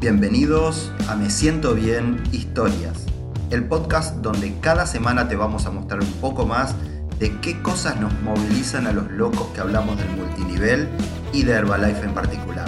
[0.00, 3.04] Bienvenidos a Me Siento Bien Historias,
[3.50, 6.74] el podcast donde cada semana te vamos a mostrar un poco más
[7.18, 10.88] de qué cosas nos movilizan a los locos que hablamos del multinivel
[11.34, 12.64] y de Herbalife en particular.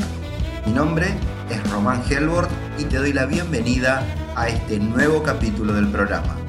[0.66, 1.06] Mi nombre
[1.50, 4.02] es Román Helworth y te doy la bienvenida
[4.36, 6.41] a este nuevo capítulo del programa.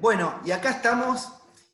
[0.00, 1.28] Bueno, y acá estamos.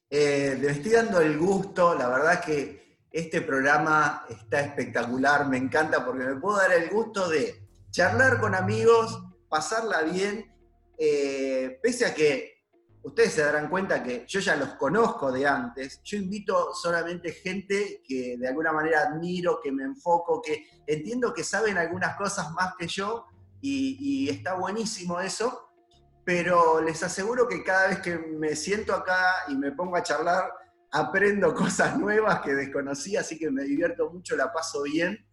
[0.09, 6.25] Eh, estoy dando el gusto, la verdad que este programa está espectacular, me encanta porque
[6.25, 10.51] me puedo dar el gusto de charlar con amigos, pasarla bien,
[10.97, 12.65] eh, pese a que
[13.03, 18.03] ustedes se darán cuenta que yo ya los conozco de antes, yo invito solamente gente
[18.07, 22.75] que de alguna manera admiro, que me enfoco, que entiendo que saben algunas cosas más
[22.79, 23.27] que yo
[23.61, 25.64] y está buenísimo eso
[26.25, 30.51] pero les aseguro que cada vez que me siento acá y me pongo a charlar,
[30.91, 35.25] aprendo cosas nuevas que desconocía, así que me divierto mucho, la paso bien.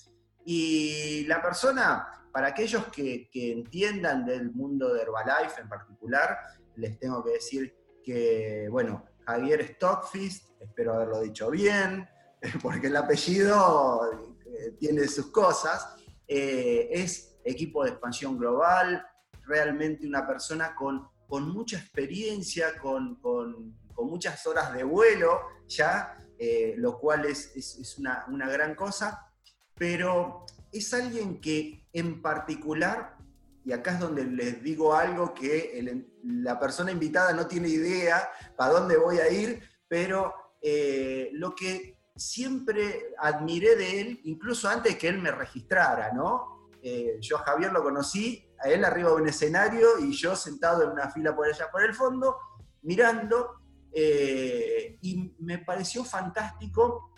[0.44, 6.38] Y la persona, para aquellos que, entiendan del mundo de Herbalife en particular,
[6.76, 12.10] les tengo que decir que, bueno, Javier Stockfist, espero haberlo dicho bien,
[12.62, 14.02] porque el apellido
[14.46, 15.96] eh, tiene sus cosas,
[16.28, 19.06] eh, es equipo de expansión global,
[19.46, 26.74] realmente una persona con, con mucha experiencia, con, con, muchas horas de vuelo ya, eh,
[26.76, 29.32] lo cual es, es, una, una, gran cosa,
[29.76, 33.16] pero es alguien que en particular,
[33.64, 38.74] y acá es donde les digo algo que la persona invitada no tiene idea para
[38.74, 45.08] dónde voy a ir, pero eh, lo que siempre admiré de él, incluso antes que
[45.08, 46.70] él me registrara, ¿no?
[46.82, 50.92] Eh, yo a Javier lo conocí él arriba de un escenario y yo sentado en
[50.92, 52.38] una fila por allá por el fondo,
[52.82, 53.62] mirando,
[53.94, 57.14] eh, y me pareció fantástico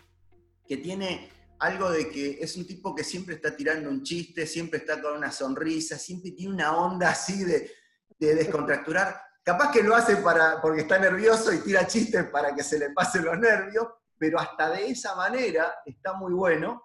[0.66, 4.80] que tiene algo de que es un tipo que siempre está tirando un chiste, siempre
[4.80, 7.70] está con una sonrisa, siempre tiene una onda así de,
[8.18, 9.20] de descontracturar.
[9.42, 12.90] Capaz que lo hace para, porque está nervioso y tira chistes para que se le
[12.90, 13.86] pasen los nervios,
[14.18, 16.82] pero hasta de esa manera está muy bueno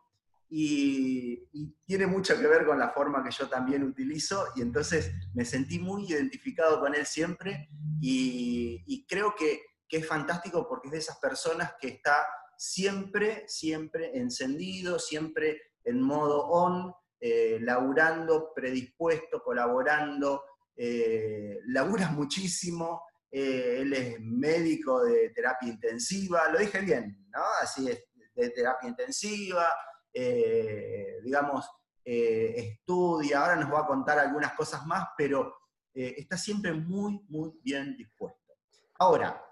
[0.49, 1.47] y,
[1.85, 5.79] tiene mucho que ver con la forma que yo también utilizo y entonces me sentí
[5.79, 9.61] muy identificado con él siempre y, creo que,
[9.91, 16.45] es fantástico porque es de esas personas que está siempre, siempre encendido, siempre en modo
[16.45, 20.43] on, eh, laburando, predispuesto, colaborando,
[20.77, 21.59] eh,
[22.11, 23.01] muchísimo,
[23.31, 27.41] eh, él es médico de terapia intensiva, lo dije bien, ¿no?
[27.59, 28.03] Así es,
[28.35, 29.67] de terapia intensiva,
[30.13, 31.69] eh, digamos,
[32.03, 35.53] eh, estudia, ahora nos va a contar algunas cosas más, pero
[35.93, 38.55] eh, está siempre muy, muy bien dispuesto.
[38.97, 39.43] Ahora,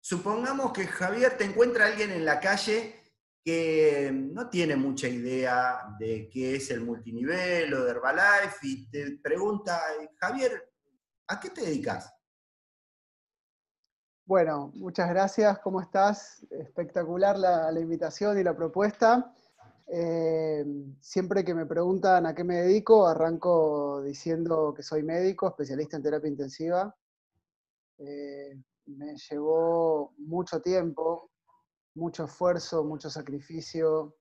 [0.00, 3.02] supongamos que Javier te encuentra alguien en la calle
[3.44, 9.18] que no tiene mucha idea de qué es el multinivel o de Herbalife y te
[9.18, 9.80] pregunta,
[10.18, 10.72] Javier,
[11.28, 12.12] ¿a qué te dedicas?
[14.24, 16.44] Bueno, muchas gracias, ¿cómo estás?
[16.50, 19.32] Espectacular la, la invitación y la propuesta.
[19.88, 20.64] Eh,
[21.00, 26.02] siempre que me preguntan a qué me dedico, arranco diciendo que soy médico, especialista en
[26.02, 26.94] terapia intensiva.
[27.98, 31.30] Eh, me llevó mucho tiempo,
[31.94, 34.16] mucho esfuerzo, mucho sacrificio,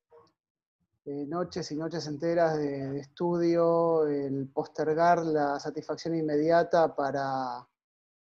[1.06, 7.68] eh, noches y noches enteras de, estudio, el postergar la satisfacción inmediata para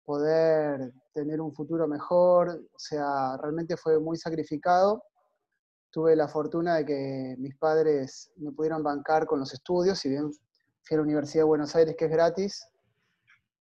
[0.04, 2.50] poder tener un futuro mejor.
[2.50, 5.04] O sea, realmente fue muy sacrificado
[5.92, 10.32] tuve la fortuna de que mis padres me pudieron bancar con los estudios, si bien
[10.84, 12.68] fui a la Universidad de Buenos Aires, que es gratis,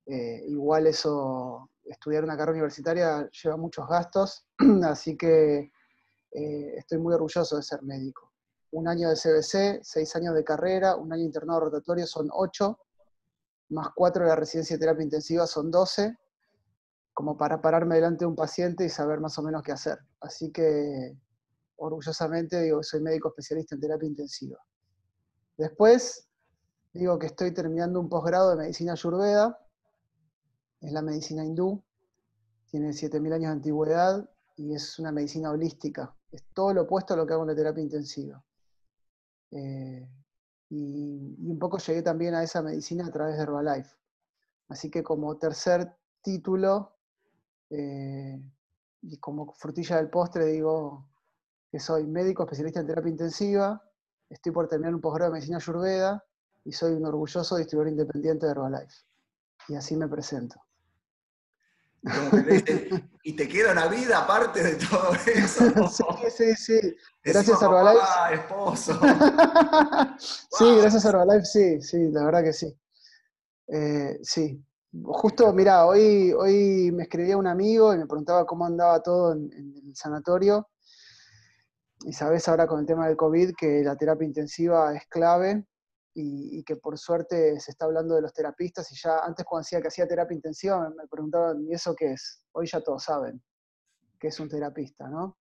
[0.06, 4.46] eh, igual eso, estudiar una carrera universitaria lleva muchos gastos,
[4.84, 5.70] así que
[6.32, 8.32] eh, estoy muy orgulloso de ser médico.
[8.70, 12.78] Un año de CBC, seis años de carrera, un año internado rotatorio son ocho,
[13.70, 16.16] más cuatro de la residencia de terapia intensiva son doce,
[17.12, 19.98] como para pararme delante de un paciente y saber más o menos qué hacer.
[20.20, 21.16] Así que
[21.78, 24.58] orgullosamente digo que soy médico especialista en terapia intensiva.
[25.56, 26.28] Después
[26.92, 29.58] digo que estoy terminando un posgrado de medicina ayurveda,
[30.80, 31.82] es la medicina hindú,
[32.66, 37.16] tiene 7.000 años de antigüedad y es una medicina holística, es todo lo opuesto a
[37.16, 38.42] lo que hago en la terapia intensiva.
[39.50, 40.08] Eh,
[40.70, 43.96] y, un poco llegué también a esa medicina a través de Herbalife.
[44.68, 46.96] Así que como tercer título
[47.70, 48.38] eh,
[49.02, 51.08] y como frutilla del postre digo
[51.70, 53.82] que soy médico especialista en terapia intensiva,
[54.28, 56.24] estoy por terminar un posgrado de medicina ayurveda
[56.64, 59.04] y soy un orgulloso distribuidor independiente de Herbalife.
[59.68, 60.60] Y así me presento.
[63.22, 65.64] y te queda una vida aparte de todo eso.
[65.88, 66.96] Sí, sí, sí.
[67.22, 68.34] Gracias a Herbalife.
[68.34, 68.92] esposo.
[70.18, 72.74] sí, gracias a Herbalife, sí, sí, la verdad que sí.
[73.68, 74.62] Eh, sí.
[75.04, 79.50] Justo, mira, hoy, hoy me escribía un amigo y me preguntaba cómo andaba todo en,
[79.52, 80.68] el sanatorio.
[82.04, 85.64] Y sabes ahora con el tema del COVID que la terapia intensiva es clave
[86.14, 89.80] y, que por suerte se está hablando de los terapistas y ya antes cuando decía
[89.80, 92.44] que hacía terapia intensiva me, preguntaban, ¿y eso qué es?
[92.52, 93.40] Hoy ya todos saben
[94.18, 95.38] que es un terapista, ¿no?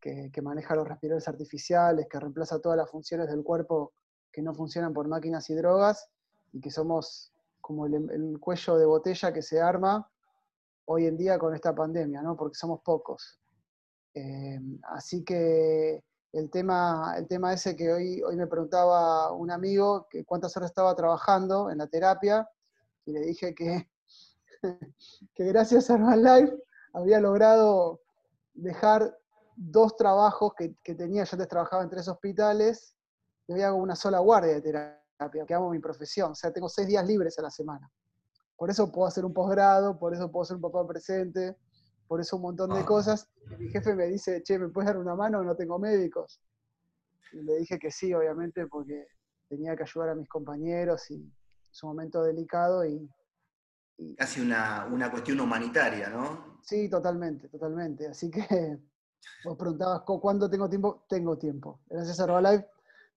[0.00, 3.92] Que, maneja los respiradores artificiales, que reemplaza todas las funciones del cuerpo
[4.32, 6.08] que no funcionan por máquinas y drogas
[6.52, 10.08] y que somos como el, cuello de botella que se arma
[10.86, 12.36] hoy en día con esta pandemia, ¿no?
[12.36, 13.40] Porque somos pocos.
[14.14, 16.02] Eh, así que
[16.32, 20.70] el tema, el tema ese que hoy, hoy me preguntaba un amigo, que cuántas horas
[20.70, 22.48] estaba trabajando en la terapia,
[23.04, 23.88] y le dije que,
[25.34, 26.56] que gracias a Herbalife
[26.92, 28.00] había logrado
[28.52, 29.16] dejar
[29.56, 32.94] dos trabajos que, tenía, yo antes trabajaba en tres hospitales,
[33.46, 36.68] y hoy hago una sola guardia de terapia, que amo mi profesión, o sea, tengo
[36.68, 37.90] seis días libres a la semana.
[38.56, 41.56] Por eso puedo hacer un posgrado, por eso puedo ser un papá presente,
[42.10, 42.84] por eso un montón de ah.
[42.84, 43.30] cosas.
[43.56, 45.44] mi jefe me dice, che, ¿me puedes dar una mano?
[45.44, 46.40] No tengo médicos.
[47.32, 49.06] Y le dije que sí, obviamente, porque
[49.48, 51.32] tenía que ayudar a mis compañeros y
[51.70, 53.08] es un momento delicado y...
[54.16, 56.58] Casi una, cuestión humanitaria, ¿no?
[56.64, 58.08] Sí, totalmente, totalmente.
[58.08, 58.42] Así que
[59.44, 61.04] vos preguntabas, ¿cuándo tengo tiempo?
[61.08, 61.80] Tengo tiempo.
[61.88, 62.66] Gracias a Herbalife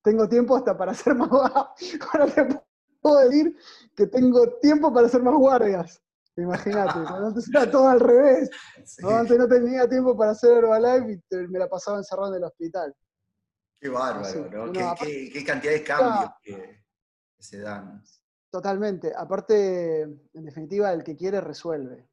[0.03, 1.31] tengo tiempo hasta para hacer más...
[1.31, 2.61] Ahora te
[3.01, 3.57] puedo decir
[3.95, 6.02] que tengo tiempo para hacer más guardias.
[6.35, 8.49] Imagínate, antes era todo al revés.
[9.03, 12.95] Antes no tenía tiempo para hacer Herbalife y me la pasaba encerrado en el hospital.
[13.79, 14.71] Qué bárbaro, ¿no?
[14.71, 16.83] Qué, cantidad de cambios que,
[17.37, 18.03] se dan.
[18.49, 19.13] Totalmente.
[19.15, 22.09] Aparte, en definitiva, el que quiere resuelve.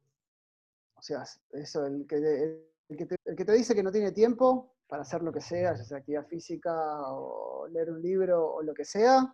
[0.95, 1.23] O sea,
[1.53, 5.03] eso, el que, el, que te, el que te dice que no tiene tiempo para
[5.03, 6.73] hacer lo que sea, ya sea actividad física
[7.09, 9.33] o leer un libro o lo que sea,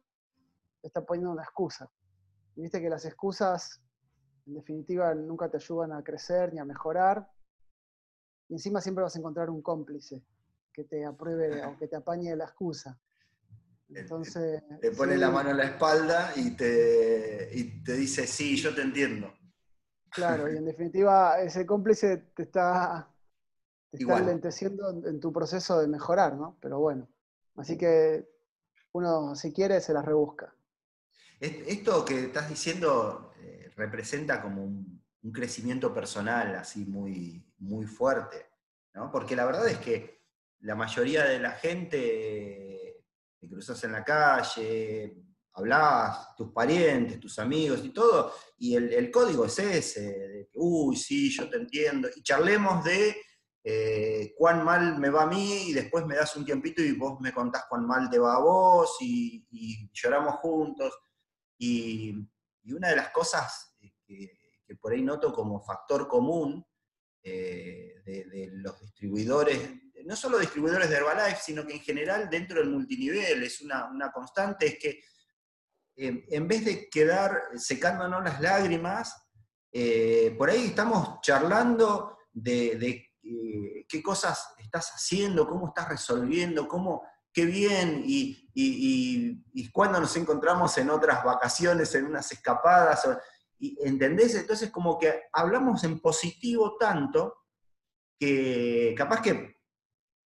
[0.81, 1.89] está poniendo una excusa.
[2.55, 3.81] Y viste que las excusas
[4.47, 7.29] en definitiva nunca te ayudan a crecer ni a mejorar.
[8.49, 10.23] Y encima siempre vas a encontrar un cómplice
[10.71, 12.97] que te apruebe o que te apañe la excusa.
[13.89, 18.81] Entonces, te pone la mano en la espalda y te, te dice, sí, yo te
[18.81, 19.33] entiendo.
[20.09, 23.09] Claro, y en definitiva ese cómplice te está,
[23.91, 26.57] te está lenteciendo en tu proceso de mejorar, ¿no?
[26.61, 27.07] Pero bueno,
[27.55, 28.29] así que
[28.93, 30.53] uno si quiere se las rebusca.
[31.39, 33.31] Esto que estás diciendo
[33.77, 34.97] representa como un,
[35.33, 38.45] crecimiento personal así muy, muy fuerte,
[38.93, 39.11] ¿no?
[39.11, 40.21] Porque la verdad es que
[40.61, 43.03] la mayoría de la gente
[43.37, 45.17] te cruzas en la calle,
[45.51, 50.95] hablas, tus parientes, tus amigos y todo, y el, código es ese, de que, uy,
[50.95, 53.17] sí, yo te entiendo, y charlemos de
[53.65, 57.19] eh, cuán mal me va a mí, y después me das un tiempito y vos
[57.19, 60.97] me contás cuán mal te va a vos, y, y lloramos juntos,
[61.57, 62.15] y,
[62.67, 66.65] y una de las cosas eh, que, por ahí noto como factor común
[67.23, 69.57] eh, de, los distribuidores,
[70.03, 74.67] no solo distribuidores de Herbalife, sino que en general dentro del multinivel es una, constante,
[74.67, 75.01] es que
[75.95, 79.15] eh, en vez de quedar secándonos las lágrimas,
[80.37, 83.09] por ahí estamos charlando de,
[83.87, 87.03] qué cosas estás haciendo, cómo estás resolviendo, cómo,
[87.37, 93.07] qué bien, y, y, cuando nos encontramos en otras vacaciones, en unas escapadas.
[93.59, 94.33] ¿Entendés?
[94.33, 97.35] Entonces como que hablamos en positivo tanto
[98.19, 99.55] que capaz que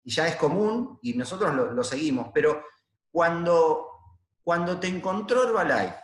[0.05, 2.63] ya es común y nosotros lo, seguimos, pero
[3.11, 3.89] cuando,
[4.41, 5.97] cuando te encontró Herbalife,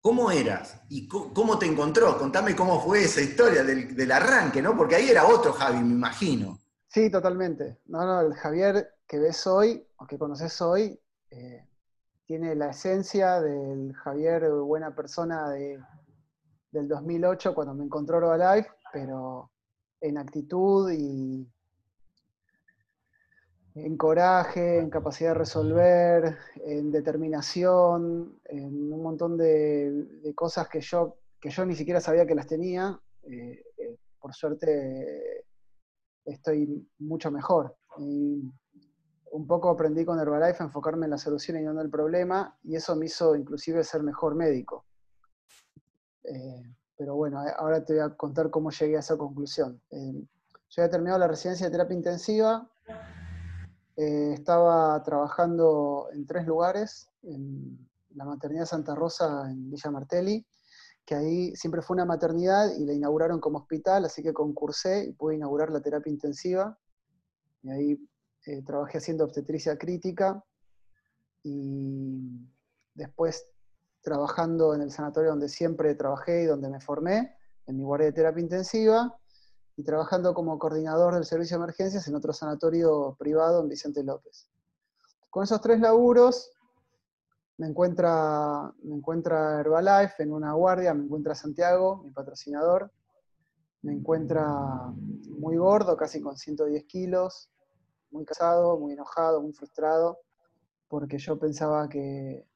[0.00, 0.82] ¿cómo eras?
[0.88, 2.18] ¿Y cómo te encontró?
[2.18, 4.76] Contame cómo fue esa historia del, arranque, ¿no?
[4.76, 6.58] Porque ahí era otro Javi, me imagino.
[6.88, 7.78] Sí, totalmente.
[7.86, 11.00] No, no, el Javier que ves hoy, o que conoces hoy,
[11.30, 11.66] eh,
[12.26, 15.82] tiene la esencia del Javier buena persona de,
[16.70, 19.50] del 2008 cuando me encontró Herbalife, pero
[20.02, 21.50] en actitud y
[23.74, 31.16] en coraje, en capacidad de resolver, en determinación, en un montón de, cosas que yo,
[31.40, 33.00] que yo ni siquiera sabía que las tenía.
[33.22, 35.46] Eh, eh, por suerte
[36.26, 37.74] estoy mucho mejor.
[39.32, 42.56] Un poco aprendí con Herbalife a enfocarme en la solución y no en el problema,
[42.62, 44.84] y eso me hizo inclusive ser mejor médico.
[46.24, 46.62] Eh,
[46.96, 49.80] pero bueno, eh, ahora te voy a contar cómo llegué a esa conclusión.
[49.90, 50.12] Eh,
[50.70, 52.68] yo había terminado la residencia de terapia intensiva,
[53.96, 60.46] estaba trabajando en tres lugares, en la maternidad Santa Rosa en Villa Martelli,
[61.04, 65.12] que ahí siempre fue una maternidad y la inauguraron como hospital, así que concursé y
[65.14, 66.78] pude inaugurar la terapia intensiva.
[67.62, 68.08] Y ahí
[68.46, 70.42] eh, trabajé haciendo obstetricia crítica
[71.42, 72.46] y
[72.94, 73.46] después
[74.00, 78.12] trabajando en el sanatorio donde siempre trabajé y donde me formé, en mi guardia de
[78.12, 79.18] terapia intensiva,
[79.76, 84.48] y trabajando como coordinador del servicio de emergencias en otro sanatorio privado en Vicente López.
[85.30, 86.50] Con esos tres laburos
[87.58, 92.90] me encuentra, me encuentra Herbalife en una guardia, me encuentra Santiago, mi patrocinador,
[93.82, 94.46] me encuentra
[95.38, 97.50] muy gordo, casi con 110 kilos,
[98.10, 100.18] muy casado, muy enojado, muy frustrado,
[100.88, 102.46] porque yo pensaba que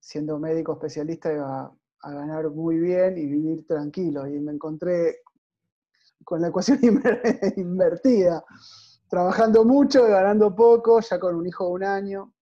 [0.00, 5.22] siendo médico especialista iba a ganar muy bien y vivir tranquilo, y me encontré
[6.24, 6.78] con la ecuación
[7.56, 8.44] invertida,
[9.08, 12.34] trabajando mucho y ganando poco, ya con un hijo de un año,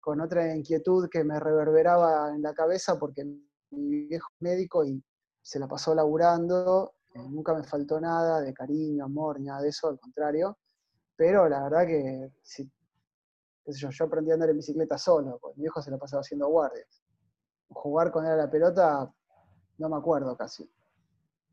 [0.00, 3.24] con otra inquietud que me reverberaba en la cabeza porque
[3.70, 5.02] mi viejo médico y
[5.40, 9.98] se la pasó laburando, nunca me faltó nada de cariño, amor, nada de eso, al
[9.98, 10.58] contrario,
[11.16, 12.30] pero la verdad que
[13.66, 17.02] yo, aprendí a andar en bicicleta solo, mi viejo se la pasaba haciendo guardias.
[17.68, 19.12] Jugar con él a la pelota,
[19.78, 20.70] no me acuerdo casi.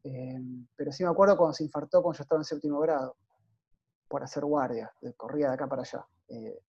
[0.03, 0.39] Eh,
[0.75, 3.15] pero sí me acuerdo cuando se infartó cuando yo estaba en séptimo grado,
[4.07, 6.05] por hacer guardia, corría de acá para allá.
[6.27, 6.59] Eh,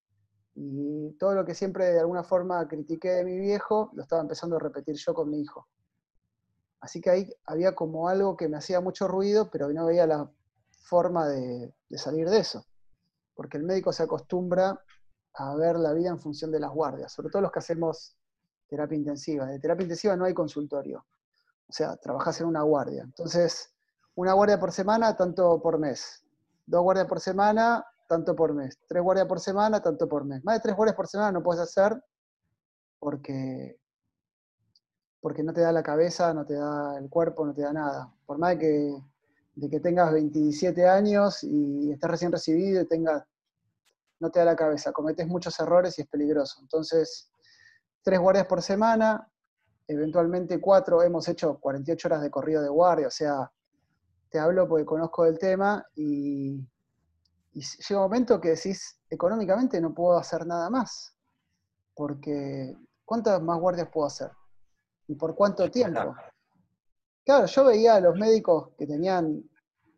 [0.54, 4.56] y todo lo que siempre de alguna forma critiqué de mi viejo, lo estaba empezando
[4.56, 5.66] a repetir yo con mi hijo.
[6.80, 10.30] Así que ahí había como algo que me hacía mucho ruido, pero no veía la
[10.82, 12.64] forma de, salir de eso.
[13.42, 14.80] Porque el médico se acostumbra
[15.34, 18.16] a ver la vida en función de las guardias, sobre todo los que hacemos
[18.68, 19.46] terapia intensiva.
[19.46, 21.04] De terapia intensiva no hay consultorio.
[21.68, 23.02] O sea, trabajas en una guardia.
[23.02, 23.74] Entonces,
[24.14, 26.22] una guardia por semana, tanto por mes.
[26.66, 28.78] Dos guardias por semana, tanto por mes.
[28.86, 30.44] Tres guardias por semana, tanto por mes.
[30.44, 32.00] Más de tres guardias por semana no puedes hacer
[33.00, 33.76] porque,
[35.20, 38.14] porque no te da la cabeza, no te da el cuerpo, no te da nada.
[38.24, 39.02] Por más de que,
[39.56, 43.24] de que tengas 27 años y estés recién recibido y tengas,
[44.22, 46.60] no te da la cabeza, cometes muchos errores y es peligroso.
[46.62, 47.28] Entonces,
[48.04, 49.28] tres guardias por semana,
[49.88, 53.50] eventualmente cuatro, hemos hecho 48 horas de corrido de guardia, o sea,
[54.30, 56.52] te hablo porque conozco el tema y,
[57.52, 61.16] y llega un momento que decís, económicamente no puedo hacer nada más,
[61.92, 64.30] porque ¿cuántas más guardias puedo hacer?
[65.08, 66.14] ¿Y por cuánto tiempo?
[67.24, 69.42] Claro, yo veía a los médicos que tenían,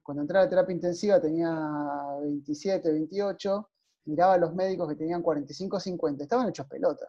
[0.02, 1.54] cuando entré a la terapia intensiva tenía
[2.22, 3.68] 27, 28,
[4.06, 7.08] miraba a los médicos que tenían 45, 50, estaban hechos pelota.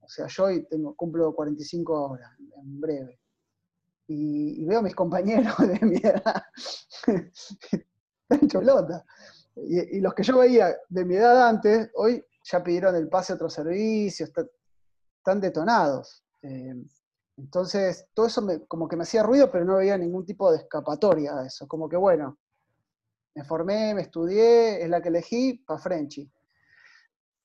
[0.00, 3.20] O sea, yo hoy tengo, cumplo 45 horas, en breve.
[4.08, 6.42] Y, veo a mis compañeros de mi edad
[8.48, 9.04] cholota.
[9.56, 13.32] Y, y, los que yo veía de mi edad antes, hoy ya pidieron el pase
[13.32, 16.24] a otro servicio, están detonados.
[16.42, 16.74] Eh,
[17.36, 20.58] entonces, todo eso me, como que me hacía ruido, pero no veía ningún tipo de
[20.58, 21.66] escapatoria a eso.
[21.66, 22.38] Como que, bueno,
[23.34, 26.30] me formé, me estudié, es la que elegí, para Frenchy.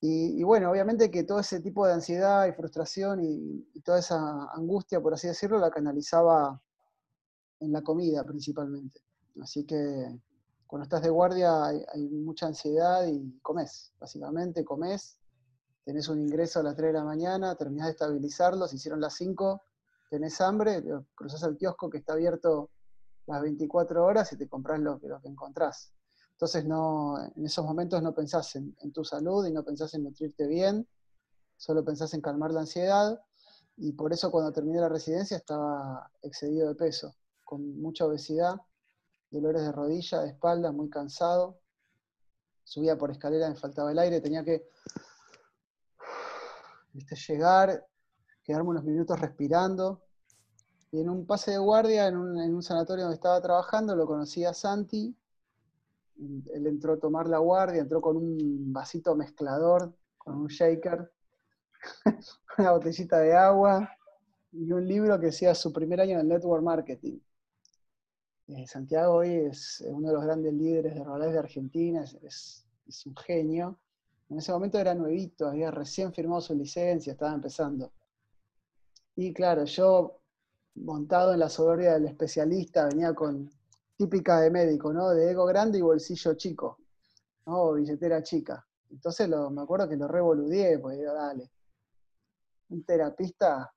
[0.00, 4.52] Y, bueno, obviamente que todo ese tipo de ansiedad y frustración y, y, toda esa
[4.52, 6.60] angustia, por así decirlo, la canalizaba
[7.60, 9.00] en la comida principalmente.
[9.40, 10.20] Así que
[10.66, 15.18] cuando estás de guardia hay, mucha ansiedad y comes, básicamente comes,
[15.84, 19.14] tenés un ingreso a las 3 de la mañana, terminás de estabilizarlo, se hicieron las
[19.14, 19.62] 5,
[20.10, 20.82] tenés hambre,
[21.14, 22.70] cruzás al kiosco que está abierto
[23.26, 25.92] las 24 horas y te compras lo, lo que encontrás.
[26.32, 30.46] Entonces no, en esos momentos no pensás en, tu salud y no pensás en nutrirte
[30.46, 30.86] bien,
[31.56, 33.20] solo pensás en calmar la ansiedad
[33.76, 38.56] y por eso cuando terminé la residencia estaba excedido de peso, con mucha obesidad
[39.30, 41.60] dolores de rodilla, de espalda, muy cansado.
[42.64, 44.68] Subía por escalera, me faltaba el aire, tenía que
[47.28, 47.86] llegar,
[48.42, 50.02] quedarme unos minutos respirando.
[50.92, 54.54] Y en un pase de guardia, en un, sanatorio donde estaba trabajando, lo conocí a
[54.54, 55.14] Santi.
[56.18, 61.12] Él entró a tomar la guardia, entró con un vasito mezclador, con un shaker,
[62.58, 63.90] una botellita de agua
[64.52, 67.18] y un libro que decía su primer año en el network marketing.
[68.48, 72.64] Eh, Santiago hoy es uno de los grandes líderes de Herbalife de Argentina, es,
[73.04, 73.78] un genio.
[74.28, 77.92] En ese momento era nuevito, había recién firmado su licencia, estaba empezando.
[79.16, 80.20] Y claro, yo
[80.76, 83.50] montado en la soberbia del especialista, venía con
[83.96, 85.10] típica de médico, ¿no?
[85.10, 86.78] De ego grande y bolsillo chico,
[87.46, 87.62] ¿no?
[87.62, 88.66] O billetera chica.
[88.90, 91.50] Entonces me acuerdo que lo revoludié, pues digo, dale.
[92.68, 93.72] Un terapista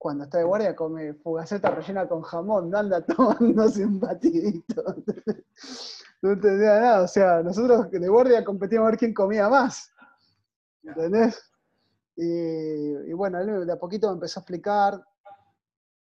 [0.00, 4.82] cuando está de guardia come fugaceta rellena con jamón, no anda tomándose un batidito.
[6.22, 9.90] no entendía nada, o sea, nosotros de guardia competíamos a ver quién comía más.
[10.82, 11.38] ¿Entendés?
[12.16, 15.04] Y, bueno, él de a poquito me empezó a explicar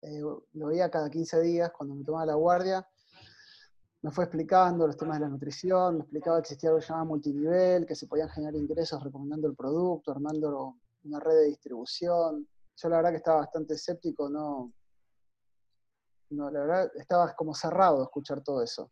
[0.03, 2.87] eh, lo veía cada 15 días cuando me tomaba la guardia,
[4.03, 7.05] me fue explicando los temas de la nutrición, me explicaba que existía algo que llamaba
[7.05, 12.49] multinivel, que se podían generar ingresos recomendando el producto, armando una red de distribución.
[12.77, 14.73] Yo la verdad que estaba bastante escéptico, no,
[16.31, 18.91] no la verdad estaba como cerrado a escuchar todo eso.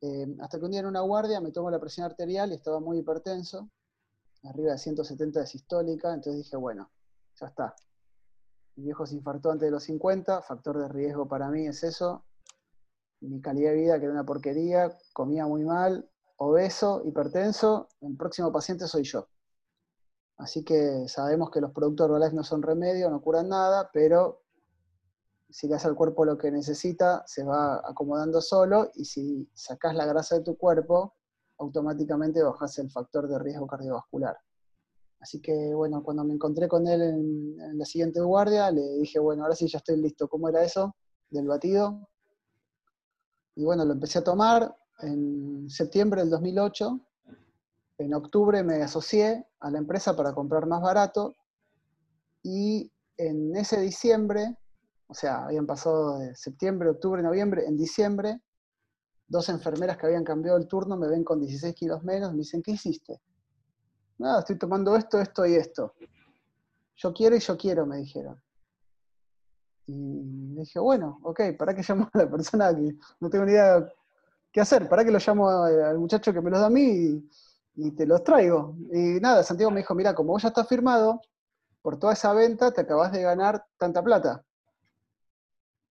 [0.00, 2.80] Eh, hasta que un día en una guardia me tomo la presión arterial y estaba
[2.80, 3.68] muy hipertenso,
[4.44, 6.90] arriba de 170 de sistólica, entonces dije, bueno,
[7.38, 7.74] ya está.
[8.78, 12.24] Mi viejo se infartó antes de los 50, factor de riesgo para mí es eso,
[13.18, 18.52] mi calidad de vida, que era una porquería, comía muy mal, obeso, hipertenso, el próximo
[18.52, 19.26] paciente soy yo.
[20.36, 24.44] Así que sabemos que los productos Herbalife no son remedio, no curan nada, pero
[25.50, 29.96] si le das al cuerpo lo que necesita, se va acomodando solo y si sacas
[29.96, 31.16] la grasa de tu cuerpo,
[31.58, 34.38] automáticamente bajas el factor de riesgo cardiovascular.
[35.20, 39.42] Así que bueno, cuando me encontré con él en, la siguiente guardia, le dije, bueno,
[39.42, 40.28] ahora sí ya estoy listo.
[40.28, 40.94] ¿Cómo era eso
[41.30, 42.08] del batido?
[43.56, 47.00] Y bueno, lo empecé a tomar en septiembre del 2008.
[47.98, 51.34] En octubre me asocié a la empresa para comprar más barato.
[52.42, 54.56] Y en ese diciembre,
[55.08, 58.40] o sea, habían pasado de septiembre, octubre, noviembre, en diciembre,
[59.26, 62.62] dos enfermeras que habían cambiado el turno me ven con 16 kilos menos, me dicen,
[62.62, 63.20] ¿qué hiciste?
[64.18, 65.94] Nada, estoy tomando esto, esto y esto.
[66.96, 68.40] Yo quiero y yo quiero, me dijeron.
[69.86, 73.86] Y dije, bueno, ok, ¿para qué llamo a la persona que no tengo ni idea
[74.52, 74.88] qué hacer?
[74.88, 77.24] ¿Para qué lo llamo al muchacho que me los da a mí
[77.76, 78.76] y, te los traigo?
[78.92, 81.20] Y nada, Santiago me dijo, mira, como vos ya estás firmado,
[81.80, 84.44] por toda esa venta te acabas de ganar tanta plata.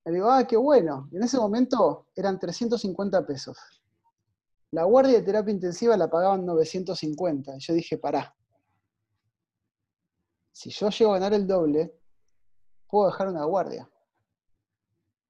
[0.03, 1.07] Le digo, ah, qué bueno.
[1.11, 3.57] Y en ese momento eran 350 pesos.
[4.71, 7.55] La guardia de terapia intensiva la pagaban 950.
[7.55, 8.35] Y yo dije, pará.
[10.51, 11.93] Si yo llego a ganar el doble,
[12.87, 13.89] puedo dejar una guardia.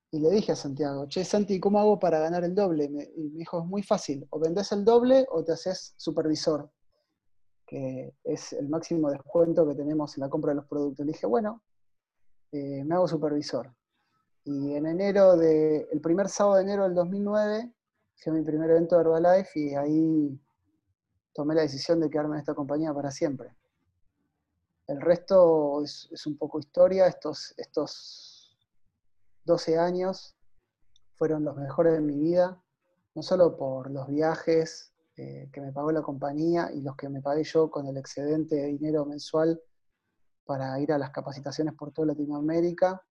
[0.10, 2.85] Y le dije a Santiago, che, Santi, ¿cómo hago para ganar el doble?
[2.85, 6.72] y me dijo, es muy fácil, o vendés el doble o te haces supervisor,
[7.66, 11.05] que es el máximo descuento que tenemos en la compra de los productos.
[11.05, 11.62] Le dije, bueno,
[12.53, 13.75] eh, me hago supervisor.
[14.46, 17.74] Y en enero, de, el primer sábado de enero del 2009,
[18.18, 20.42] fui mi primer evento de Herbalife y ahí
[21.34, 23.56] tomé la decisión de quedarme en esta compañía para siempre.
[24.88, 27.08] El resto es, un poco historia.
[27.08, 28.58] Estos, estos
[29.46, 30.36] 12 años
[31.14, 32.62] fueron los mejores de mi vida,
[33.14, 37.22] no solo por los viajes eh, que me pagó la compañía y los que me
[37.22, 39.62] pagué yo con el excedente de dinero mensual
[40.46, 43.03] para ir a las capacitaciones por toda Latinoamérica,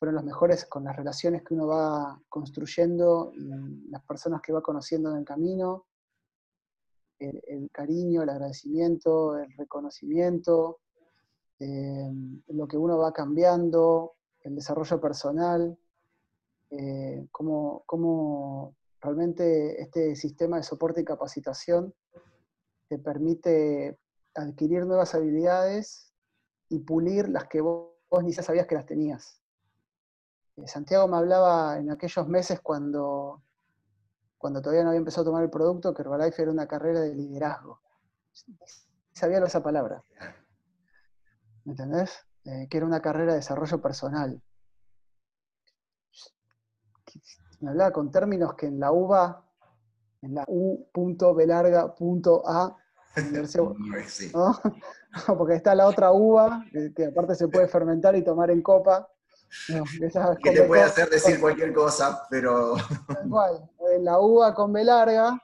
[0.00, 4.62] fueron los mejores con las relaciones que uno va construyendo y las personas que va
[4.62, 5.84] conociendo en el camino,
[7.18, 10.80] el, cariño, el agradecimiento, el reconocimiento,
[11.58, 12.10] eh,
[12.46, 15.78] lo que uno va cambiando, el desarrollo personal,
[16.70, 21.92] eh, cómo, realmente este sistema de soporte y capacitación
[22.88, 23.98] te permite
[24.34, 26.14] adquirir nuevas habilidades
[26.70, 27.90] y pulir las que vos,
[28.22, 29.39] ni sabías que las tenías.
[30.60, 33.42] Eh, Santiago me hablaba en aquellos meses cuando
[34.40, 37.14] cuando todavía no había empezado a tomar el producto, que Herbalife era una carrera de
[37.14, 37.82] liderazgo.
[39.12, 40.02] Sabía esa palabra.
[41.64, 42.26] ¿Me entendés?
[42.44, 44.42] Eh, que era una carrera de desarrollo personal.
[47.60, 49.44] Me hablaba con términos que en la UBA,
[50.22, 51.94] en la U.B larga
[52.46, 52.76] A,
[54.34, 54.60] ¿no?
[55.36, 56.64] porque está la otra uva,
[56.96, 59.06] que aparte se puede fermentar y tomar en copa,
[60.42, 62.76] que te puede hacer decir cualquier cosa, pero...
[63.24, 63.68] Igual,
[64.00, 65.40] la uva con B larga,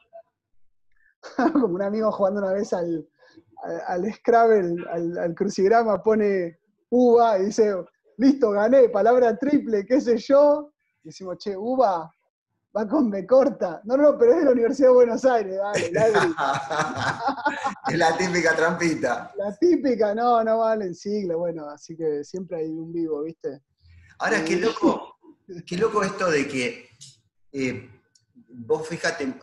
[1.53, 3.09] como un amigo jugando una vez al,
[3.87, 6.59] al, Scrabble, al, crucigrama, pone
[6.91, 7.75] uva y dice,
[8.19, 10.73] listo, gané, palabra triple, qué sé yo.
[11.03, 12.11] Y decimos, che, uva,
[12.77, 13.81] va con B corta.
[13.85, 15.59] No, no, pero es de la Universidad de Buenos Aires,
[15.93, 16.27] dale,
[17.89, 19.33] es la típica trampita.
[19.37, 23.63] La típica, no, no vale en siglo, bueno, así que siempre hay un vivo, ¿viste?
[24.19, 25.19] Ahora, qué loco,
[25.67, 26.89] qué loco esto de que
[27.53, 27.91] eh,
[28.49, 29.35] vos fíjate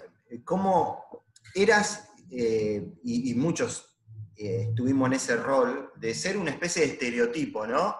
[0.43, 3.99] cómo eras, eh, y, muchos
[4.35, 7.95] eh, estuvimos en ese rol, de ser una especie de estereotipo, ¿no?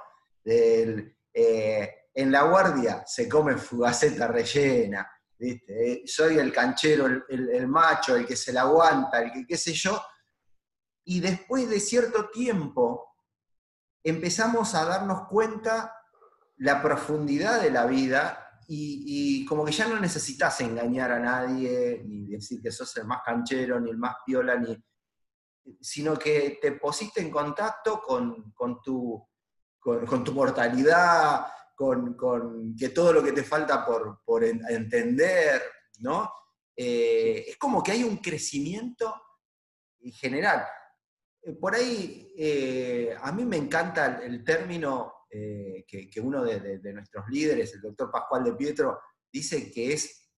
[0.46, 6.04] en la guardia se come fugaceta rellena, ¿viste?
[6.06, 9.74] soy el canchero, el, el, macho, el que se la aguanta, el que qué sé
[9.74, 10.02] yo.
[11.06, 13.16] Y después de cierto tiempo
[14.04, 15.96] empezamos a darnos cuenta
[16.58, 22.26] la profundidad de la vida y, como que ya no necesitas engañar a nadie, ni
[22.28, 24.82] decir que sos el más canchero, ni el más piola, ni,
[25.80, 29.28] sino que te pusiste en contacto con, tu,
[29.80, 35.62] con, tu mortalidad, con, que todo lo que te falta por, entender,
[36.00, 36.32] ¿no?
[36.76, 39.14] Eh, es como que hay un crecimiento
[40.00, 40.66] en general.
[41.42, 45.23] Eh, por ahí, eh, a mí me encanta el, término
[45.88, 49.00] que, uno de, nuestros líderes, el doctor Pascual de Pietro,
[49.32, 50.30] dice que es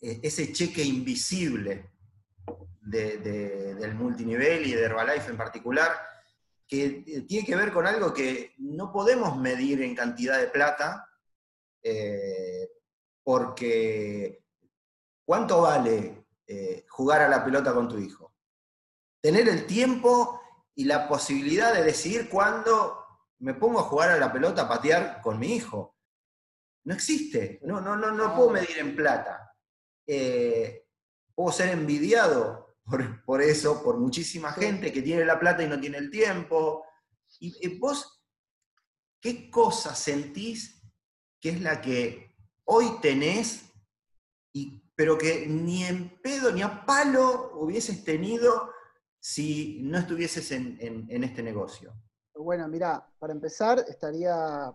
[0.00, 1.90] ese cheque invisible
[2.80, 5.92] del multinivel y de Herbalife en particular,
[6.66, 11.06] que eh, tiene que ver con algo que no podemos medir en cantidad de plata,
[11.82, 12.70] eh,
[13.22, 14.44] porque
[15.24, 18.34] ¿cuánto vale eh, jugar a la pelota con tu hijo?
[19.20, 20.40] Tener el tiempo
[20.74, 23.01] y la posibilidad de decidir cuándo
[23.42, 25.96] me pongo a jugar a la pelota, a patear con mi hijo.
[26.84, 29.52] No existe, no, no, no, no puedo medir en plata.
[31.34, 32.76] puedo ser envidiado
[33.26, 36.84] por, eso, por muchísima gente que tiene la plata y no tiene el tiempo.
[37.40, 38.24] Y, vos,
[39.20, 40.80] ¿qué cosa sentís
[41.40, 43.72] que es la que hoy tenés,
[44.52, 48.72] y, pero que ni en pedo ni a palo hubieses tenido
[49.18, 51.92] si no estuvieses en, en este negocio?
[52.34, 54.74] Bueno, mira, para empezar estaría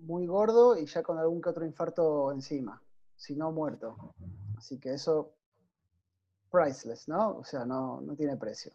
[0.00, 2.82] muy gordo y ya con algún que otro infarto encima,
[3.16, 4.14] si no muerto.
[4.56, 5.34] Así que eso
[6.50, 7.38] priceless, ¿no?
[7.38, 8.72] O sea, no, tiene precio.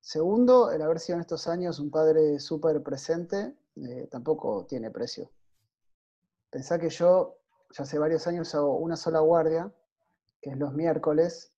[0.00, 5.30] Segundo, el haber sido en estos años un padre súper presente eh, tampoco tiene precio.
[6.50, 7.38] Pensá que yo
[7.70, 9.72] ya hace varios años hago una sola guardia,
[10.40, 11.52] que es los miércoles.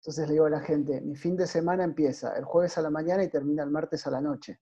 [0.00, 2.90] Entonces le digo a la gente, mi fin de semana empieza el jueves a la
[2.90, 4.60] mañana y termina el martes a la noche.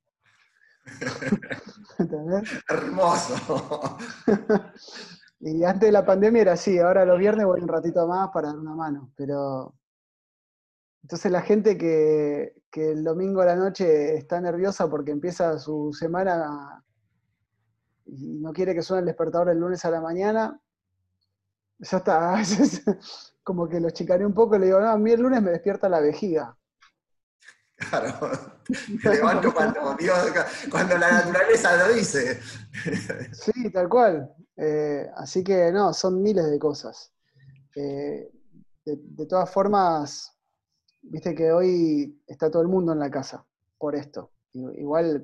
[1.98, 2.62] ¿Entendés?
[2.68, 3.98] Hermoso.
[5.40, 8.48] y antes de la pandemia era así, ahora los viernes voy un ratito más para
[8.48, 9.74] dar una mano, pero
[11.02, 16.82] entonces la gente que, el domingo a la noche está nerviosa porque empieza su semana
[18.06, 20.60] y no quiere que suene el despertador el lunes a la mañana,
[21.78, 22.40] ya está,
[23.42, 25.50] como que lo chicané un poco y le digo, no, a mí el lunes me
[25.50, 26.56] despierta la vejiga.
[27.92, 28.30] Claro,
[29.04, 32.40] me levanto cuando, la naturaleza lo dice.
[33.32, 34.34] Sí, tal cual.
[34.56, 37.12] Eh, así que no, son miles de cosas.
[37.76, 38.32] Eh,
[38.86, 40.34] de, todas formas,
[41.02, 43.44] viste que hoy está todo el mundo en la casa
[43.76, 44.32] por esto.
[44.54, 45.20] Igual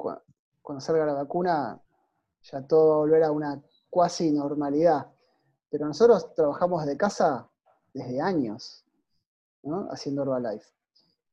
[0.61, 1.81] cuando salga la vacuna
[2.42, 5.11] ya todo va a volver a una cuasi normalidad.
[5.70, 7.48] Pero nosotros trabajamos de casa
[7.94, 8.85] desde años,
[9.62, 9.88] ¿no?
[9.90, 10.77] haciendo Herbalife.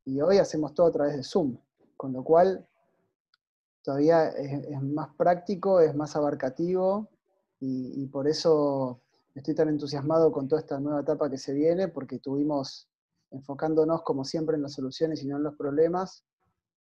[0.05, 1.57] Y hoy hacemos todo a través de Zoom,
[1.97, 2.67] con lo cual
[3.81, 7.09] todavía es, más práctico, es más abarcativo
[7.59, 9.01] y, por eso
[9.33, 12.87] estoy tan entusiasmado con toda esta nueva etapa que se viene, porque tuvimos
[13.31, 16.23] enfocándonos como siempre en las soluciones y no en los problemas,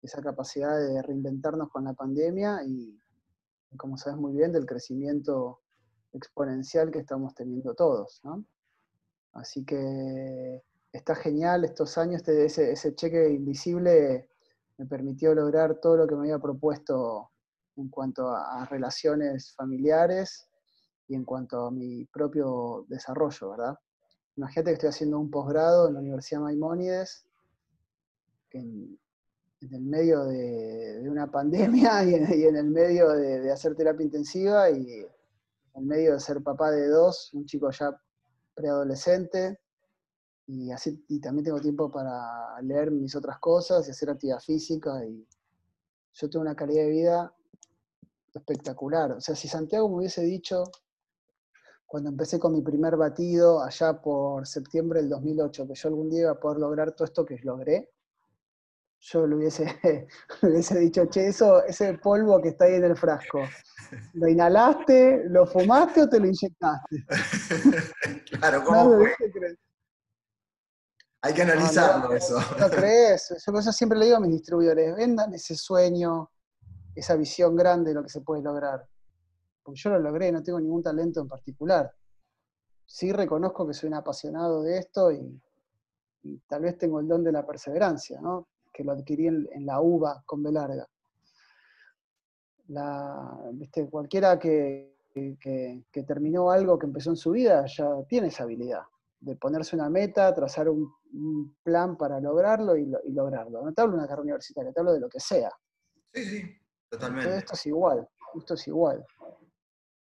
[0.03, 2.99] esa capacidad de reinventarnos con la pandemia y,
[3.79, 5.61] como sabes muy bien, del crecimiento
[6.13, 8.21] exponencial que estamos teniendo todos.
[9.33, 10.63] Así que
[10.95, 14.29] está genial estos años, este, ese, cheque invisible
[14.79, 17.31] me permitió lograr todo lo que me había propuesto
[17.77, 20.49] en cuanto a, relaciones familiares
[21.09, 23.75] y en cuanto a mi propio desarrollo, ¿verdad?
[24.37, 27.27] Imagínate que estoy haciendo un posgrado en la Universidad Maimónides,
[28.51, 28.99] en,
[29.61, 35.09] el medio de, una pandemia y en, el medio de, hacer terapia intensiva y en
[35.75, 37.91] el medio de ser papá de dos, un chico ya
[38.55, 39.59] preadolescente,
[40.47, 45.05] y así y también tengo tiempo para leer mis otras cosas y hacer actividad física
[45.05, 45.27] y
[46.15, 47.35] yo tengo una calidad de vida
[48.35, 49.13] espectacular.
[49.13, 50.65] O sea, si Santiago me hubiese dicho
[51.87, 56.23] cuando empecé con mi primer batido allá por septiembre del 2008, que yo algún día
[56.23, 57.91] iba a poder lograr todo esto que logré,
[59.01, 59.65] yo le hubiese,
[60.43, 63.41] hubiese dicho, che, eso, ese polvo que está ahí en el frasco,
[64.15, 67.05] ¿lo inhalaste, lo fumaste o te lo inyectaste?
[68.41, 69.13] claro, ¿cómo fue?
[71.25, 72.37] Hay que analizarlo eso.
[72.61, 76.31] No crees, yo siempre le digo a mis distribuidores, vendan ese sueño,
[76.95, 78.87] esa visión grande de lo que se puede lograr
[79.65, 81.91] porque yo lo logré, no tengo ningún talento en particular.
[82.87, 85.41] Sí reconozco que soy un apasionado de esto y,
[86.47, 88.49] tal vez tengo el don de la perseverancia, ¿no?
[88.73, 90.87] que lo adquirí en, la uva con B larga.
[93.53, 93.89] ¿viste?
[93.89, 94.93] Cualquiera que,
[96.07, 98.83] terminó algo que empezó en su vida ya tiene esa habilidad
[99.21, 100.93] de ponerse una meta, trazar un,
[101.62, 103.62] plan para lograrlo y, lograrlo.
[103.62, 105.50] No te hablo de una carrera universitaria, te hablo de lo que sea.
[106.12, 107.29] Sí, sí, totalmente.
[107.29, 109.07] Todo esto es igual, esto es igual.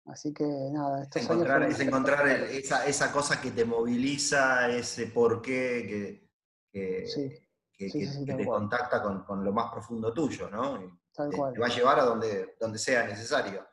[0.06, 6.28] Así que nada, estos encontrar, Es encontrar esa, esa, cosa que te moviliza, ese porqué
[6.72, 7.06] que,
[7.78, 11.00] que, te contacta con, lo más profundo tuyo, ¿no?
[11.14, 11.54] Tal te, cual.
[11.54, 13.68] te va a llevar a donde, donde sea necesario.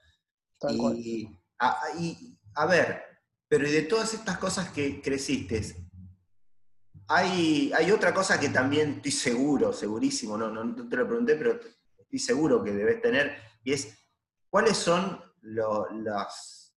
[0.69, 3.03] y, a, ver,
[3.49, 5.88] pero y de todas estas cosas que creciste,
[7.09, 11.59] hay, otra cosa que también estoy seguro, segurísimo, no, te lo pregunté, pero
[11.97, 13.97] estoy seguro que debes tener, y es,
[14.51, 16.75] ¿cuáles son las,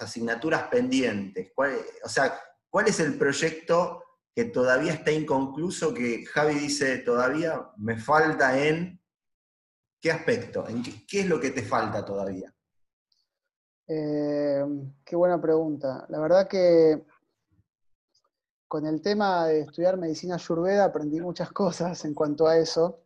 [0.00, 1.52] asignaturas pendientes?
[2.02, 4.02] o sea, ¿cuál es el proyecto
[4.34, 9.00] que todavía está inconcluso, que Javi dice todavía me falta en
[10.00, 12.52] qué aspecto, en qué, es lo que te falta todavía?
[13.88, 14.64] Eh,
[15.04, 16.06] qué buena pregunta.
[16.08, 17.04] La verdad que
[18.68, 23.00] con el tema de estudiar medicina ayurveda aprendí muchas cosas en cuanto a eso.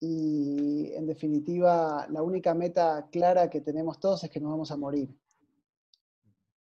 [0.00, 4.76] Y en definitiva, la única meta clara que tenemos todos es que nos vamos a
[4.76, 5.08] morir.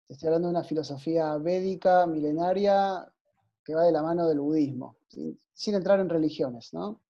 [0.07, 3.11] Estoy hablando de una filosofía védica, milenaria,
[3.63, 4.97] que va de la mano del budismo,
[5.53, 7.01] sin, entrar en religiones, ¿no?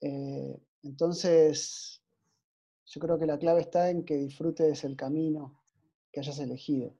[0.00, 2.00] Eh, entonces,
[2.86, 5.60] yo creo que la clave está en que disfrutes el camino
[6.12, 6.94] que hayas elegido.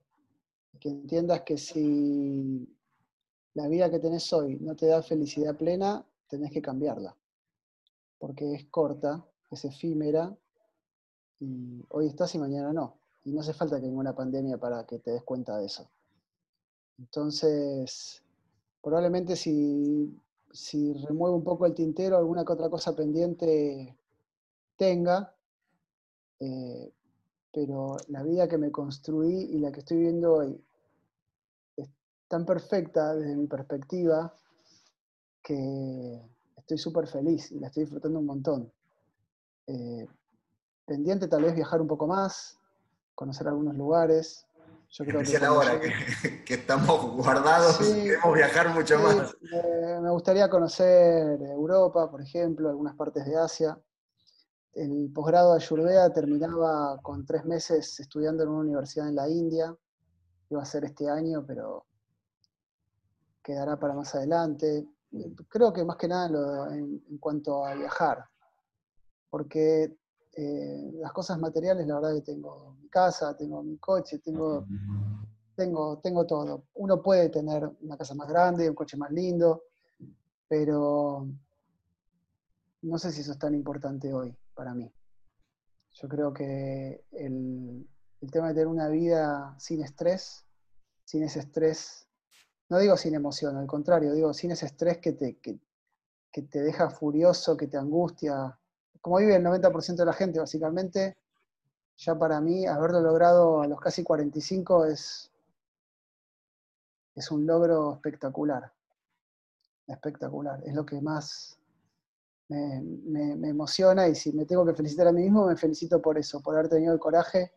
[0.81, 2.69] Que entiendas que si
[3.55, 7.17] la vida que tenés hoy no te da felicidad plena, tenés que cambiarla.
[8.19, 10.37] Porque es corta, es efímera,
[11.41, 14.99] y hoy estás y mañana no y no hace falta que ninguna pandemia para que
[14.99, 15.89] te des cuenta de eso.
[16.99, 18.23] Entonces,
[18.83, 20.17] probablemente si,
[20.51, 23.97] si remuevo un poco el tintero, alguna que otra cosa pendiente
[24.77, 25.35] tenga,
[26.41, 26.91] eh,
[27.59, 30.65] pero la vida que me construí y la que estoy viendo hoy
[31.77, 31.89] es
[32.29, 34.33] tan perfecta desde mi perspectiva
[35.43, 36.23] que
[36.57, 38.73] estoy súper feliz y la estoy disfrutando un montón.
[39.67, 40.07] Eh,
[40.87, 42.61] pendiente tal vez viajar un poco más,
[43.17, 44.47] conocer algunos lugares.
[44.91, 45.81] Yo creo que ahora
[46.47, 49.37] que, estamos guardados, queremos viajar mucho más.
[50.01, 53.77] me gustaría conocer Europa, por ejemplo, algunas partes de Asia.
[54.75, 59.75] El posgrado de Ayurveda terminaba con tres meses estudiando en una universidad en la India.
[60.51, 61.87] Iba a ser este año, pero
[63.43, 64.87] quedará para más adelante.
[65.49, 68.25] Creo que más que nada en, en cuanto a viajar,
[69.31, 69.97] porque
[70.37, 74.67] eh, las cosas materiales, la verdad que tengo mi casa, tengo mi coche, tengo,
[75.57, 76.65] tengo, tengo todo.
[76.75, 79.65] Uno puede tener una casa más grande, un coche más lindo,
[80.47, 81.27] pero
[82.83, 84.93] no sé si eso es tan importante hoy para mí.
[85.93, 87.89] Yo creo que el,
[88.33, 90.45] tema de tener una vida sin estrés,
[91.05, 92.09] sin ese estrés,
[92.69, 96.91] no digo sin emoción, al contrario, digo sin ese estrés que te, que te deja
[96.91, 98.59] furioso, que te angustia,
[99.01, 101.17] como vive el 90% de la gente, básicamente,
[101.97, 105.31] ya para mí haberlo logrado a los casi 45 es,
[107.15, 108.73] es un logro espectacular.
[109.87, 110.61] Espectacular.
[110.67, 111.58] Es lo que más
[112.49, 116.41] me, emociona y si me tengo que felicitar a mí mismo, me felicito por eso,
[116.41, 117.53] por haber tenido el coraje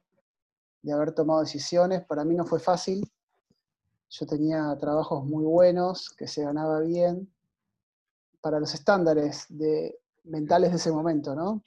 [0.81, 2.03] de haber tomado decisiones.
[2.05, 3.09] Para mí no fue fácil.
[4.09, 7.31] Yo tenía trabajos muy buenos, que se ganaba bien,
[8.41, 11.63] para los estándares de, mentales de ese momento, ¿no?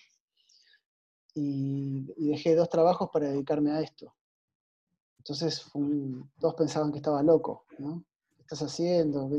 [1.35, 4.15] Y, dejé dos trabajos para dedicarme a esto.
[5.19, 5.65] Entonces,
[6.39, 8.05] todos pensaban que estaba loco, ¿no?
[8.37, 9.31] ¿Qué estás haciendo?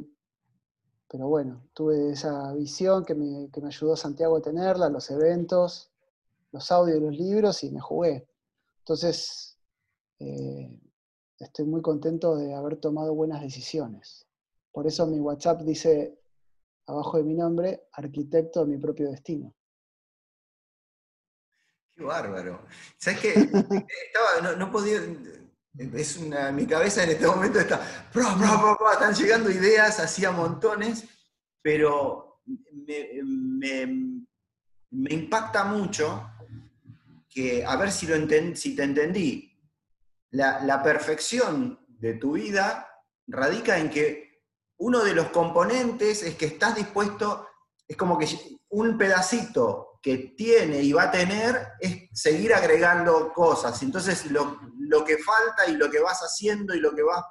[1.08, 5.92] Pero bueno, tuve esa visión que me, ayudó Santiago a tenerla, los eventos,
[6.52, 8.28] los audios, los libros, y me jugué.
[8.80, 9.58] Entonces,
[10.20, 10.80] eh,
[11.40, 14.26] estoy muy contento de haber tomado buenas decisiones.
[14.72, 16.20] Por eso mi WhatsApp dice
[16.88, 19.54] abajo de mi nombre, arquitecto de mi propio destino.
[21.96, 22.66] Qué bárbaro.
[22.98, 23.34] ¿Sabes qué?
[24.58, 25.00] no, podía.
[25.78, 27.82] Es una, mi cabeza en este momento está.
[28.94, 31.04] están llegando ideas así a montones,
[31.62, 34.14] pero me,
[35.10, 36.30] impacta mucho
[37.30, 38.16] que, a ver si, lo
[38.56, 39.52] si te entendí,
[40.32, 42.88] la, la perfección de tu vida
[43.28, 44.44] radica en que
[44.78, 47.48] uno de los componentes es que estás dispuesto,
[47.88, 48.28] es como que
[48.70, 53.82] un pedacito que tiene y va a tener es seguir agregando cosas.
[53.82, 54.60] Entonces lo,
[55.04, 57.26] que falta y lo que vas haciendo y lo que vas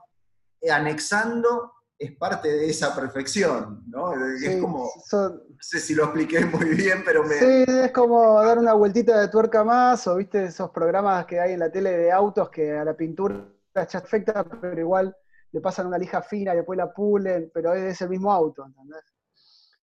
[0.68, 4.12] anexando es parte de esa perfección, ¿no?
[4.34, 7.36] es como, no sé si lo expliqué muy bien, pero me...
[7.36, 11.52] Sí, es como dar una vueltita de tuerca más, o viste esos programas que hay
[11.52, 15.16] en la tele de autos que a la pintura está perfecta, pero igual
[15.52, 19.04] le pasan una lija fina y después la pulen, pero es el mismo auto, ¿entendés?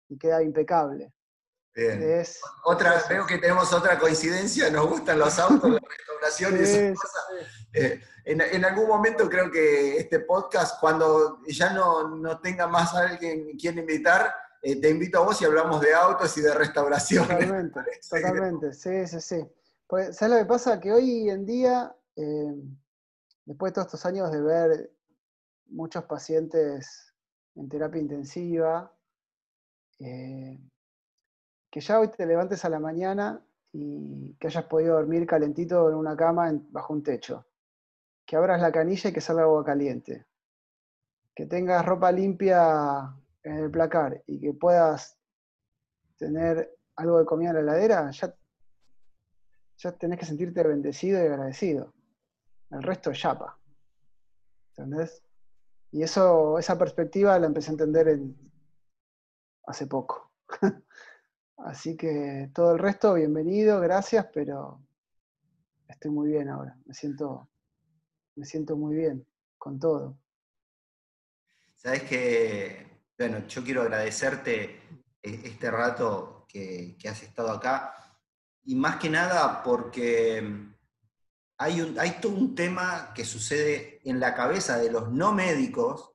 [0.09, 1.11] Y queda impecable.
[1.75, 2.23] Bien.
[2.63, 7.23] otra, veo que tenemos otra coincidencia, nos gustan los autos, la restauración y esas cosas.
[7.73, 13.77] Eh, en, algún momento creo que este podcast, cuando ya no, tenga más alguien quien
[13.77, 17.27] invitar, eh, te invito a vos y hablamos de autos y de restauración.
[17.27, 19.45] Totalmente, totalmente, sí, sí, sí.
[19.87, 20.79] Pues, ¿sabes lo que pasa?
[20.79, 22.55] Que hoy en día, eh,
[23.45, 24.91] después de todos estos años de ver
[25.67, 27.13] muchos pacientes
[27.55, 28.91] en terapia intensiva,
[29.99, 30.59] eh,
[31.75, 35.95] que ya hoy te levantes a la mañana y que hayas podido dormir calentito en
[35.95, 37.47] una cama bajo un techo,
[38.25, 40.25] que abras la canilla y que salga agua caliente,
[41.35, 45.19] que tengas ropa limpia en el placar y que puedas
[46.15, 48.33] tener algo de comida en la heladera, ya,
[49.75, 51.93] ya tenés que sentirte bendecido y agradecido.
[52.71, 53.59] El resto es chapa.
[54.69, 55.25] ¿Entendés?
[55.91, 58.33] Y eso, esa perspectiva la empecé a entender en,
[59.65, 60.31] hace poco.
[61.57, 64.81] Así que todo el resto, bienvenido, gracias, pero
[65.87, 66.77] estoy muy bien ahora.
[66.85, 67.49] Me siento,
[68.35, 69.25] me siento muy bien
[69.57, 70.17] con todo.
[71.75, 74.63] Sabes que, bueno, yo quiero agradecerte
[75.23, 77.93] eh, este rato que, has estado acá
[78.63, 80.43] y más que nada porque
[81.57, 86.11] hay, hay todo un tema que sucede en la cabeza de los no médicos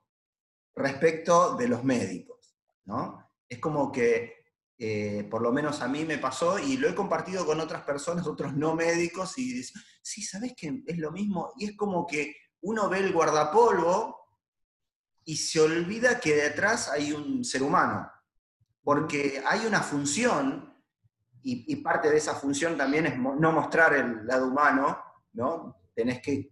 [0.75, 3.31] respecto de los médicos, ¿no?
[3.49, 4.40] Es como que
[4.83, 8.27] eh, por lo menos a mí me pasó y lo he compartido con otras personas,
[8.27, 11.53] otros no médicos, y dicen, sí, ¿sabes que es lo mismo?
[11.59, 14.17] Y es como que uno ve el guardapolvo
[15.23, 18.11] y se olvida que detrás hay un ser humano,
[18.83, 20.75] porque hay una función,
[21.43, 24.99] y, parte de esa función también es no mostrar el lado humano,
[25.35, 25.77] ¿no?
[25.95, 26.49] Tenés que,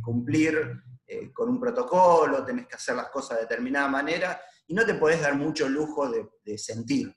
[0.00, 4.86] cumplir eh, con un protocolo, tenés que hacer las cosas de determinada manera, y no
[4.86, 7.12] te podés dar mucho lujo de sentir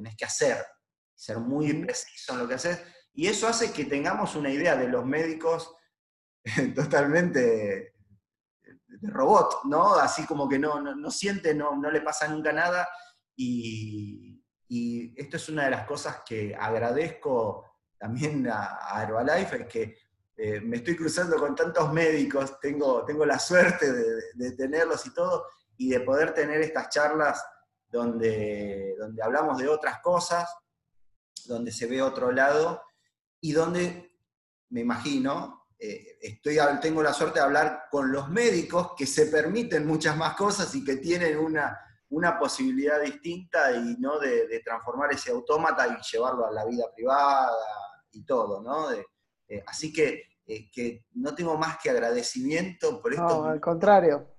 [0.00, 0.64] tenés que hacer,
[1.14, 2.82] ser muy preciso en lo que haces,
[3.12, 5.74] y eso hace que tengamos una idea de los médicos
[6.74, 7.94] totalmente
[8.88, 9.94] de robot, ¿no?
[9.94, 12.88] Así como que no, no, siente, no, no le pasa nunca nada,
[13.36, 14.38] y,
[15.16, 17.64] esto es una de las cosas que agradezco
[17.98, 19.96] también a, Herbalife, es que
[20.36, 25.12] eh, me estoy cruzando con tantos médicos, tengo, tengo la suerte de, de tenerlos y
[25.12, 27.44] todo, y de poder tener estas charlas
[27.90, 30.48] donde, donde hablamos de otras cosas,
[31.46, 32.82] donde se ve otro lado
[33.40, 34.16] y donde,
[34.70, 39.86] me imagino, eh, estoy, tengo la suerte de hablar con los médicos que se permiten
[39.86, 41.78] muchas más cosas y que tienen una,
[42.10, 47.56] una posibilidad distinta y no de, transformar ese autómata y llevarlo a la vida privada
[48.12, 48.92] y todo, ¿no?
[48.92, 53.26] Eh, así que, eh, que, no tengo más que agradecimiento por esto.
[53.26, 54.36] No, al contrario.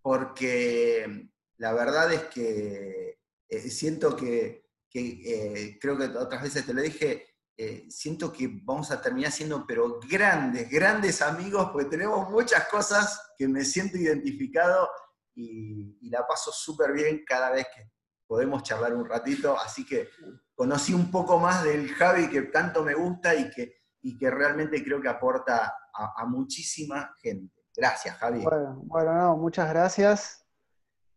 [0.00, 4.64] Porque la verdad es que eh, siento que,
[4.94, 9.64] eh, creo que otras veces te lo dije, eh, siento que vamos a terminar siendo,
[9.66, 14.88] pero grandes, grandes amigos, porque tenemos muchas cosas que me siento identificado
[15.34, 17.90] y, la paso súper bien cada vez que
[18.26, 20.08] podemos charlar un ratito, así que
[20.54, 24.82] conocí un poco más del Javi que tanto me gusta y que, y que realmente
[24.84, 27.64] creo que aporta a, muchísima gente.
[27.76, 28.42] Gracias, Javi.
[28.42, 30.43] Bueno, bueno no, muchas gracias.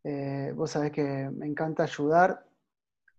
[0.04, 2.46] Eh, vos sabés que me encanta ayudar.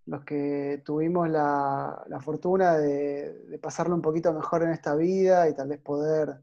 [0.07, 5.69] Los que tuvimos la, fortuna de, pasarlo un poquito mejor en esta vida y tal
[5.69, 6.41] vez poder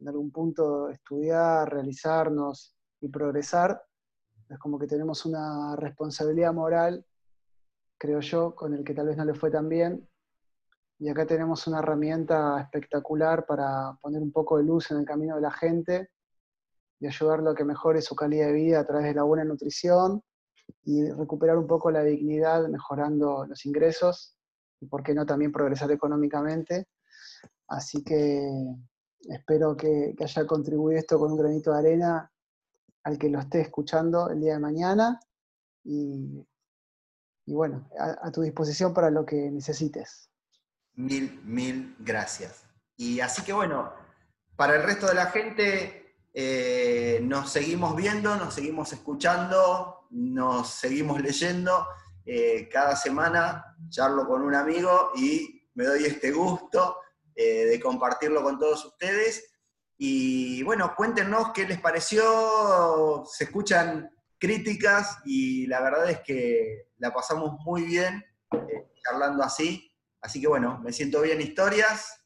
[0.00, 3.84] en algún punto estudiar, realizarnos y progresar,
[4.48, 7.06] es como que tenemos una responsabilidad moral,
[7.96, 10.08] creo yo, con el que tal vez no le fue tan bien.
[10.98, 15.36] Y acá tenemos una herramienta espectacular para poner un poco de luz en el camino
[15.36, 16.10] de la gente
[17.00, 20.22] y ayudarlo a que mejore su calidad de vida a través de la buena nutrición
[20.84, 24.36] y recuperar un poco la dignidad mejorando los ingresos
[24.80, 26.88] y, por qué no, también progresar económicamente.
[27.68, 28.46] Así que
[29.28, 32.30] espero que, haya contribuido esto con un granito de arena
[33.02, 35.20] al que lo esté escuchando el día de mañana
[35.84, 36.46] y,
[37.46, 40.30] bueno, a, a tu disposición para lo que necesites.
[40.94, 42.64] Mil, mil gracias.
[42.96, 43.92] Y así que bueno,
[44.56, 46.03] para el resto de la gente,
[46.36, 51.86] eh, nos seguimos viendo, nos seguimos escuchando, nos seguimos leyendo.
[52.26, 56.96] Eh, cada semana charlo con un amigo y me doy este gusto
[57.36, 59.48] eh, de compartirlo con todos ustedes.
[59.96, 67.14] Y bueno, cuéntenos qué les pareció, se escuchan críticas y la verdad es que la
[67.14, 68.24] pasamos muy bien
[69.04, 69.88] charlando así.
[70.20, 72.24] Así que bueno, me siento bien historias,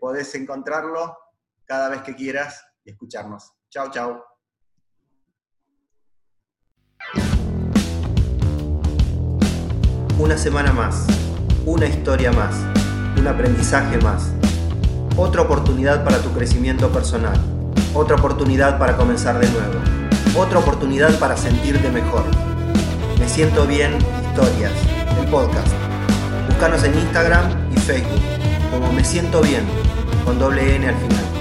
[0.00, 1.18] podés encontrarlo
[1.66, 3.52] cada vez que quieras y escucharnos.
[3.70, 4.24] Chao, chao.
[10.18, 11.06] Una semana más,
[11.66, 12.54] una historia más,
[13.18, 14.32] un aprendizaje más,
[15.16, 17.38] otra oportunidad para tu crecimiento personal,
[17.94, 19.80] otra oportunidad para comenzar de nuevo,
[20.38, 22.24] otra oportunidad para sentirte mejor.
[23.18, 23.98] Me siento bien,
[24.30, 24.72] historias,
[25.20, 25.72] el podcast.
[26.48, 28.20] Búscanos en Instagram y Facebook
[28.70, 29.64] como Me Siento Bien,
[30.24, 31.33] con doble N al final.